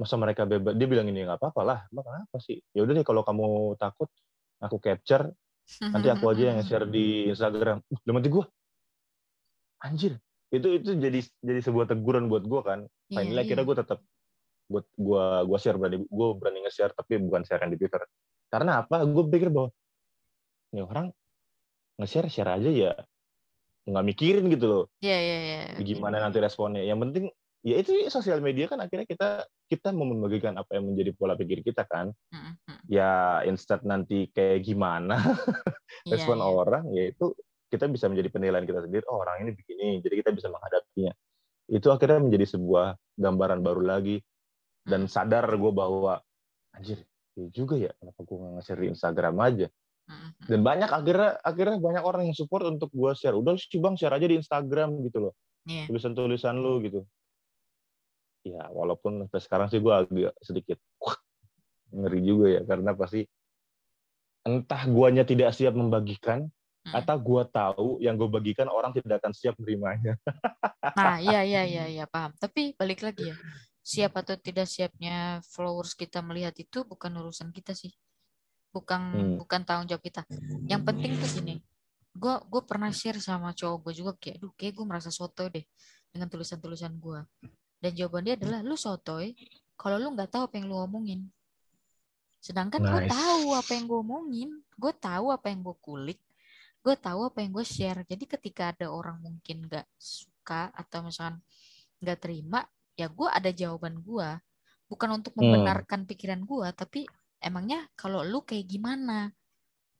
[0.00, 0.72] Masa mereka bebas?
[0.78, 1.78] Dia bilang ini nggak apa-apa lah.
[1.92, 2.62] Emang kenapa sih?
[2.72, 4.08] Ya udah deh kalau kamu takut
[4.62, 5.32] aku capture.
[5.80, 7.80] Nanti aku aja yang share di Instagram.
[7.88, 8.44] Uh, dalam hati gue
[9.82, 10.12] anjir.
[10.52, 12.80] Itu itu jadi jadi sebuah teguran buat gue kan.
[13.10, 13.44] Iya, finally iya.
[13.44, 13.98] akhirnya gue tetap
[14.72, 18.00] buat gue gue share berani gue berani nge-share tapi bukan share di Twitter.
[18.48, 19.04] Karena apa?
[19.04, 19.68] Gue pikir bahwa
[20.72, 21.12] ini orang
[22.00, 22.92] nge-share share aja ya
[23.82, 24.84] nggak mikirin gitu loh.
[25.02, 25.58] Iya, iya, iya.
[25.82, 26.86] gimana nanti responnya?
[26.86, 27.24] Yang penting
[27.62, 31.62] ya itu sosial media kan akhirnya kita kita mau membagikan apa yang menjadi pola pikir
[31.66, 32.14] kita kan.
[32.30, 32.78] Mm, mm.
[32.90, 35.18] ya instead nanti kayak gimana
[36.06, 36.46] Iya, respon iya.
[36.46, 37.30] orang ya itu
[37.70, 41.12] kita bisa menjadi penilaian kita sendiri oh orang ini begini jadi kita bisa menghadapinya.
[41.70, 42.86] Itu akhirnya menjadi sebuah
[43.18, 44.16] gambaran baru lagi
[44.82, 46.18] dan sadar gue bahwa
[46.74, 49.68] anjir ya juga ya kenapa gue nggak nge-share di Instagram aja
[50.02, 50.30] Mm, mm.
[50.50, 54.10] dan banyak akhirnya akhirnya banyak orang yang support untuk gue share udah sih bang share
[54.10, 55.86] aja di Instagram gitu loh Iya.
[55.86, 57.06] tulisan-tulisan lu gitu
[58.42, 61.14] ya walaupun sampai sekarang sih gue agak sedikit wah,
[61.94, 63.22] ngeri juga ya karena pasti
[64.42, 66.50] entah guanya tidak siap membagikan
[66.82, 66.98] Mm.
[66.98, 70.18] atau gua tahu yang gue bagikan orang tidak akan siap menerimanya
[70.98, 72.34] Nah, iya iya iya iya paham.
[72.34, 73.38] Tapi balik lagi ya.
[73.82, 77.90] Siap atau tidak siapnya followers kita melihat itu bukan urusan kita sih.
[78.72, 79.34] Bukan Hmm.
[79.42, 80.22] bukan tanggung jawab kita.
[80.70, 81.56] Yang penting tuh gini.
[82.14, 85.66] Gue gue pernah share sama cowok gue juga kayak, duh kayak gue merasa sotoy deh
[86.14, 87.20] dengan tulisan-tulisan gue.
[87.82, 89.34] Dan jawaban dia adalah, lu sotoy
[89.74, 91.26] kalau lu nggak tahu apa yang lu omongin.
[92.38, 93.10] Sedangkan gue Nice.
[93.10, 96.20] tahu apa yang gue omongin, gue tahu apa yang gue kulik,
[96.82, 98.00] gue tahu apa yang gue share.
[98.06, 101.38] Jadi ketika ada orang mungkin nggak suka atau misalkan
[102.02, 102.62] nggak terima,
[102.98, 104.28] ya gue ada jawaban gue.
[104.88, 105.48] Bukan untuk Hmm.
[105.48, 107.08] membenarkan pikiran gue, tapi
[107.40, 109.32] emangnya kalau lu kayak gimana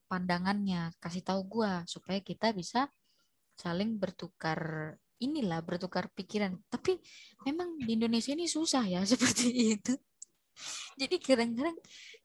[0.07, 2.87] pandangannya, kasih tahu gue supaya kita bisa
[3.57, 6.59] saling bertukar inilah bertukar pikiran.
[6.69, 6.99] Tapi
[7.47, 9.95] memang di Indonesia ini susah ya seperti itu.
[11.01, 11.79] Jadi kadang-kadang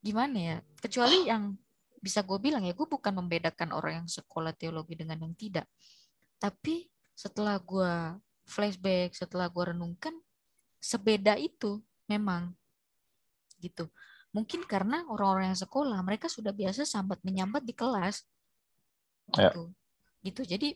[0.03, 0.57] gimana ya?
[0.81, 1.55] Kecuali yang
[2.03, 5.65] bisa gue bilang ya, gue bukan membedakan orang yang sekolah teologi dengan yang tidak.
[6.37, 7.93] Tapi setelah gue
[8.45, 10.13] flashback, setelah gue renungkan,
[10.79, 12.53] sebeda itu memang
[13.59, 13.89] gitu.
[14.35, 18.23] Mungkin karena orang-orang yang sekolah mereka sudah biasa sambat menyambat di kelas,
[19.35, 19.51] Ya.
[19.51, 19.73] gitu.
[20.23, 20.41] Gitu.
[20.47, 20.67] Jadi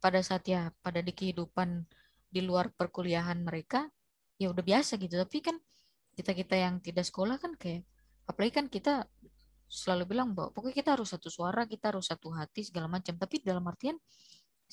[0.00, 1.84] pada saat ya pada di kehidupan
[2.32, 3.90] di luar perkuliahan mereka
[4.40, 5.20] ya udah biasa gitu.
[5.20, 5.56] Tapi kan
[6.16, 7.84] kita kita yang tidak sekolah kan kayak
[8.24, 9.04] apalagi kan kita
[9.70, 13.14] selalu bilang bahwa pokoknya kita harus satu suara, kita harus satu hati segala macam.
[13.14, 13.94] Tapi dalam artian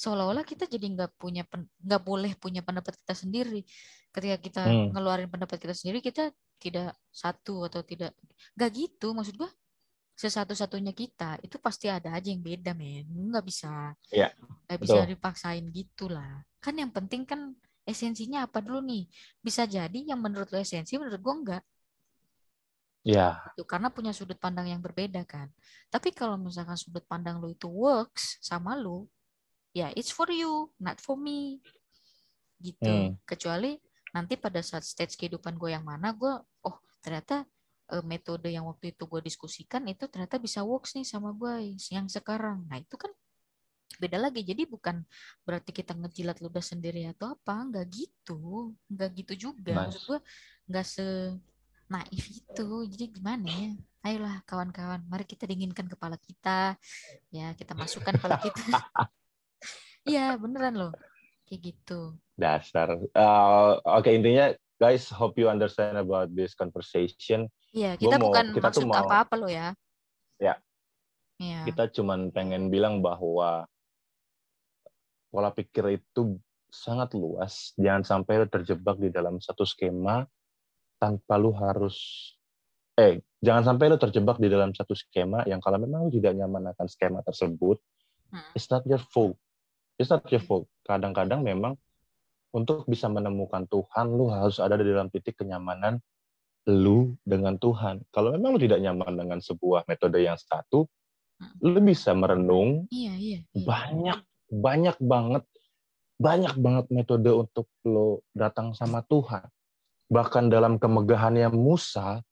[0.01, 1.43] seolah-olah kita jadi nggak punya
[1.85, 3.61] nggak boleh punya pendapat kita sendiri.
[4.13, 4.91] Ketika kita Hmm.
[4.93, 6.23] ngeluarin pendapat kita sendiri, kita
[6.63, 8.11] tidak satu atau tidak
[8.57, 9.07] nggak gitu.
[9.17, 9.49] Maksud gua
[10.17, 13.69] sesatu-satunya kita itu pasti ada aja yang beda men nggak bisa
[14.11, 14.33] Iya,
[14.67, 15.07] nggak bisa betul.
[15.11, 16.31] dipaksain gitulah
[16.63, 17.41] kan yang penting kan
[17.91, 19.03] esensinya apa dulu nih
[19.45, 21.63] bisa jadi yang menurut lo esensi menurut gua enggak
[23.03, 25.47] ya gitu karena punya sudut pandang yang berbeda kan
[25.93, 29.07] tapi kalau misalkan sudut pandang lo itu works sama lo
[29.77, 31.61] ya it's for you not for me.
[32.57, 32.89] Gitu.
[32.89, 33.13] Hmm.
[33.21, 33.77] kecuali
[34.17, 36.33] nanti pada saat stage kehidupan gue yang mana gue
[36.65, 37.45] oh ternyata
[37.93, 42.09] eh, metode yang waktu itu gue diskusikan itu ternyata bisa works nih sama gue yang
[42.09, 42.65] sekarang.
[42.65, 43.13] Nah itu kan
[44.01, 44.41] beda lagi.
[44.41, 45.05] Jadi bukan
[45.45, 48.73] berarti kita ngejilat ludah sendiri atau apa nggak gitu.
[48.89, 49.85] Nggak gitu juga.
[49.85, 50.07] Maksud Nice.
[50.09, 50.19] gue
[50.73, 51.07] nggak se
[51.87, 52.67] naif itu.
[52.89, 53.71] Jadi gimana ya?
[54.01, 56.75] Ayolah kawan-kawan mari kita dinginkan kepala kita.
[57.29, 58.65] Ya kita masukkan kepala kita
[60.07, 60.93] iya beneran loh.
[61.43, 62.15] Kayak gitu.
[62.33, 62.95] Dasar.
[62.97, 67.47] Eh, oke intinya guys hope you understand about this conversation.
[67.71, 69.75] Iya Gua kita mau- bukan kita tuh maksud mau- apa-apa loh ya.
[70.37, 70.55] Ya.
[71.37, 71.65] iya.
[71.65, 73.65] Kita cuman pengen bilang bahwa
[75.27, 77.73] pola pikir itu sangat luas.
[77.75, 80.25] Jangan sampai lu terjebak di dalam satu skema
[80.97, 81.95] tanpa lu harus
[82.97, 86.73] eh jangan sampai lu terjebak di dalam satu skema yang kalau memang lu tidak nyaman
[86.73, 87.77] akan skema tersebut
[88.27, 88.43] Hmm.
[88.51, 89.39] it's not your fault
[89.97, 91.75] it's not your fault kadang-kadang memang
[92.55, 95.99] untuk bisa menemukan Tuhan lu harus ada di dalam titik kenyamanan
[96.69, 100.87] lu dengan Tuhan kalau memang lu tidak nyaman dengan sebuah metode yang satu
[101.37, 101.53] Hmm.
[101.69, 103.61] lu bisa merenung iya iya, iya.
[103.61, 105.43] banyak banyak banget
[106.17, 109.45] banyak banget metode untuk lo datang sama Tuhan
[110.09, 112.25] bahkan dalam kemegahannya Musa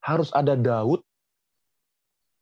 [0.00, 1.04] harus ada Daud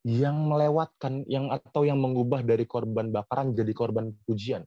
[0.01, 4.65] yang melewatkan yang atau yang mengubah dari korban bakaran jadi korban pujian.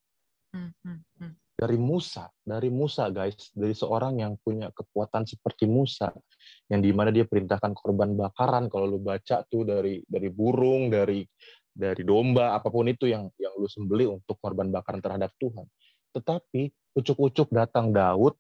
[0.55, 1.33] Hmm, hmm, hmm.
[1.59, 3.51] dari Musa dari Musa guys.
[3.51, 6.15] Dari seorang yang punya kekuatan seperti Musa
[6.71, 8.71] yang di mana dia perintahkan korban bakaran.
[8.71, 11.27] Kalau lu baca tuh dari dari burung dari
[11.75, 15.67] dari domba apa pun itu yang yang lu sembeli untuk korban bakaran terhadap Tuhan.
[16.15, 18.39] Tetapi ucuk-ucuk datang Daud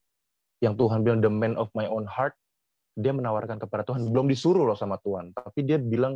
[0.62, 2.38] yang Tuhan bilang the man of my own heart
[2.94, 4.06] dia menawarkan kepada Tuhan.
[4.06, 6.14] Belum disuruh loh sama Tuhan tapi dia bilang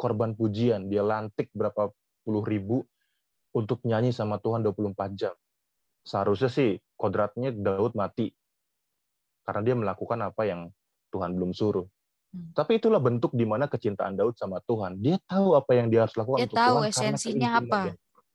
[0.00, 1.92] korban pujian dia lantik berapa
[2.48, 2.88] ribu
[3.52, 5.36] untuk nyanyi sama Tuhan 24 jam.
[6.00, 8.32] Seharusnya sih kodratnya Daud mati
[9.44, 10.72] karena dia melakukan apa yang
[11.12, 11.84] Tuhan belum suruh.
[12.30, 12.54] Hmm.
[12.54, 14.96] Tapi itulah bentuk di mana kecintaan Daud sama Tuhan.
[15.02, 16.90] Dia tahu apa yang dia harus lakukan dia untuk tahu Tuhan.
[16.94, 17.80] esensinya apa.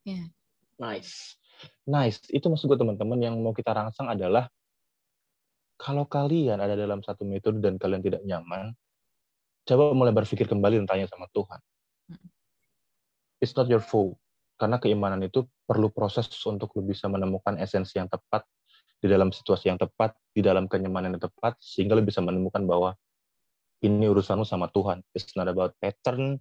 [0.04, 0.28] Yeah.
[0.76, 1.40] Nice.
[1.88, 2.20] Nice.
[2.28, 4.52] Itu maksud gue teman-teman yang mau kita rangsang adalah
[5.80, 8.76] kalau kalian ada dalam satu metode dan kalian tidak nyaman,
[9.66, 11.60] coba mulai berpikir kembali dan tanya sama Tuhan.
[12.14, 12.28] Hmm.
[13.42, 14.18] It's not your fault.
[14.56, 18.48] Karena keimanan itu perlu proses untuk lu bisa menemukan esensi yang tepat
[19.04, 22.96] di dalam situasi yang tepat, di dalam kenyamanan yang tepat, sehingga lu bisa menemukan bahwa
[23.84, 25.04] ini urusanmu sama Tuhan.
[25.12, 26.40] It's not about pattern,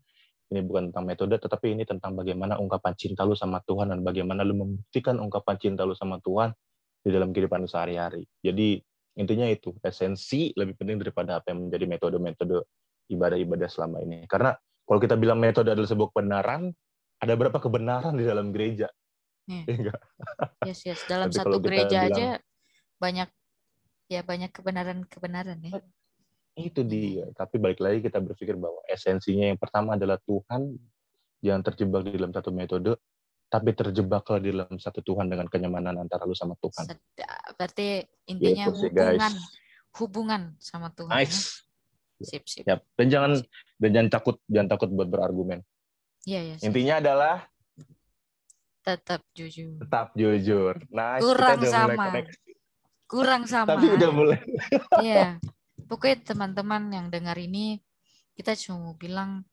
[0.54, 4.46] ini bukan tentang metode, tetapi ini tentang bagaimana ungkapan cinta lu sama Tuhan dan bagaimana
[4.46, 6.54] lu membuktikan ungkapan cinta lu sama Tuhan
[7.02, 8.24] di dalam kehidupan lu sehari-hari.
[8.40, 8.78] Jadi
[9.18, 12.64] intinya itu, esensi lebih penting daripada apa yang menjadi metode-metode
[13.10, 14.24] ibadah-ibadah selama ini.
[14.28, 16.72] Karena kalau kita bilang metode adalah sebuah kebenaran,
[17.20, 18.88] ada berapa kebenaran di dalam gereja?
[19.44, 19.92] Yeah.
[20.64, 21.00] Ya yes, yes.
[21.04, 22.28] Dalam Tapi satu gereja bilang, aja
[22.96, 23.28] banyak
[24.08, 25.84] ya banyak kebenaran-kebenaran ya.
[26.56, 27.28] Itu dia.
[27.36, 30.80] Tapi balik lagi kita berpikir bahwa esensinya yang pertama adalah Tuhan,
[31.44, 32.96] jangan terjebak di dalam satu metode,
[33.52, 36.88] tapi terjebaklah di dalam satu Tuhan dengan kenyamanan antara lu sama Tuhan.
[36.88, 37.52] Sedap.
[37.60, 38.00] Berarti
[38.32, 39.36] intinya gitu hubungan, guys.
[40.00, 41.12] hubungan sama Tuhan.
[41.12, 41.16] Ya.
[41.20, 41.36] Nice.
[41.36, 41.73] Ya?
[42.22, 42.64] Sip, sip.
[42.66, 42.80] Yep.
[42.94, 43.30] Dan jangan
[43.80, 45.64] dan jangan takut jangan takut buat berargumen.
[46.24, 46.56] Iya, iya.
[46.62, 47.36] Intinya adalah
[48.84, 49.80] tetap jujur.
[49.80, 50.74] Tetap jujur.
[50.92, 52.04] Nah, kurang kita sama.
[53.08, 53.68] Kurang sama.
[53.76, 54.38] Tapi udah mulai.
[55.04, 55.40] Iya.
[55.84, 57.80] Pokoknya teman-teman yang dengar ini
[58.36, 59.44] kita cuma bilang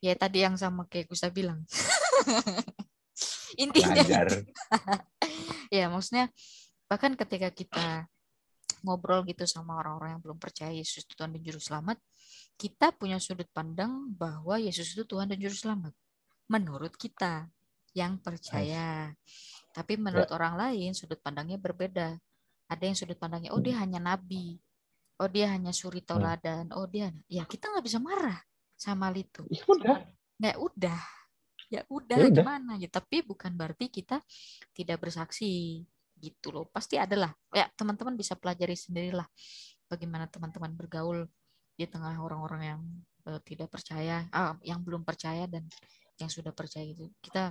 [0.00, 1.64] ya tadi yang sama kayak Gusta bilang.
[3.62, 4.04] Intinya.
[5.74, 6.32] ya, maksudnya
[6.88, 8.08] bahkan ketika kita
[8.82, 11.96] ngobrol gitu sama orang-orang yang belum percaya Yesus itu Tuhan dan Juru Selamat,
[12.60, 15.92] kita punya sudut pandang bahwa Yesus itu Tuhan dan Juru Selamat.
[16.50, 17.48] Menurut kita
[17.94, 19.10] yang percaya.
[19.70, 20.34] Tapi menurut ya.
[20.34, 22.18] orang lain sudut pandangnya berbeda.
[22.70, 24.58] Ada yang sudut pandangnya, oh dia hanya nabi.
[25.20, 26.08] Oh dia hanya suri hmm.
[26.08, 26.64] tauladan.
[26.72, 28.40] Oh dia, ya kita nggak bisa marah
[28.78, 29.44] sama itu.
[29.52, 29.98] Ya udah.
[30.40, 31.00] Nggak udah.
[31.70, 32.88] Ya udah, ya gimana ya.
[32.90, 34.18] Tapi bukan berarti kita
[34.74, 35.84] tidak bersaksi
[36.20, 36.68] gitu loh.
[36.68, 37.32] Pasti adalah.
[37.50, 39.26] Ya teman-teman bisa pelajari sendirilah
[39.90, 41.26] bagaimana teman-teman bergaul
[41.74, 42.80] di tengah orang-orang yang
[43.26, 45.64] uh, tidak percaya, uh, yang belum percaya dan
[46.20, 47.08] yang sudah percaya itu.
[47.18, 47.50] Kita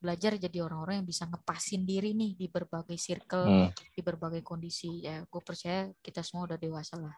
[0.00, 3.70] belajar jadi orang-orang yang bisa ngepasin diri nih di berbagai circle, hmm.
[3.94, 5.06] di berbagai kondisi.
[5.06, 7.14] Ya, gue percaya kita semua udah dewasa lah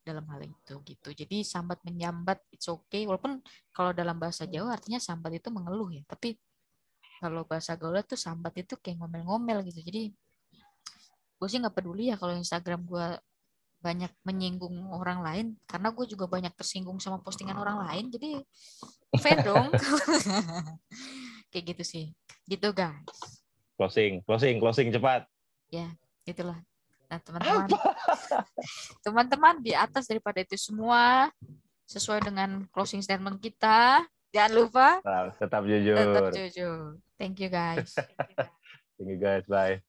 [0.00, 1.08] dalam hal itu gitu.
[1.14, 3.06] Jadi sambat menyambat it's okay.
[3.06, 6.02] Walaupun kalau dalam bahasa Jawa artinya sambat itu mengeluh ya.
[6.06, 6.34] Tapi
[7.20, 9.84] kalau bahasa gaul tuh sambat itu kayak ngomel-ngomel gitu.
[9.84, 10.08] Jadi
[11.36, 13.06] gue sih nggak peduli ya kalau Instagram gue
[13.80, 18.30] banyak menyinggung orang lain karena gue juga banyak tersinggung sama postingan orang lain jadi
[19.20, 19.68] fair dong.
[21.52, 22.06] Kayak gitu sih.
[22.48, 23.04] Gitu guys.
[23.76, 25.28] Closing closing closing cepat.
[25.72, 25.92] Ya
[26.24, 26.60] itulah.
[27.08, 27.68] Nah teman-teman.
[29.04, 31.32] Teman-teman di atas daripada itu semua
[31.88, 34.88] sesuai dengan closing statement kita jangan lupa
[35.38, 35.96] tetap jujur.
[35.98, 36.78] tetap jujur.
[37.20, 37.92] Thank you guys.
[38.96, 39.44] Thank you guys.
[39.46, 39.82] Bye